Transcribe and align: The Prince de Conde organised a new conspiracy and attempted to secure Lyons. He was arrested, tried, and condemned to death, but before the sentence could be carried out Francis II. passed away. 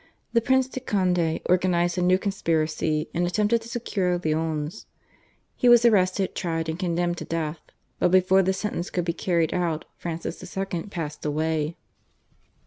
The 0.33 0.41
Prince 0.41 0.67
de 0.67 0.79
Conde 0.79 1.41
organised 1.47 1.95
a 1.95 2.01
new 2.01 2.17
conspiracy 2.17 3.07
and 3.13 3.27
attempted 3.27 3.61
to 3.61 3.69
secure 3.69 4.17
Lyons. 4.25 4.87
He 5.55 5.69
was 5.69 5.85
arrested, 5.85 6.33
tried, 6.33 6.67
and 6.67 6.79
condemned 6.79 7.19
to 7.19 7.25
death, 7.25 7.59
but 7.99 8.09
before 8.09 8.41
the 8.41 8.51
sentence 8.51 8.89
could 8.89 9.05
be 9.05 9.13
carried 9.13 9.53
out 9.53 9.85
Francis 9.99 10.41
II. 10.57 10.65
passed 10.89 11.23
away. 11.23 11.77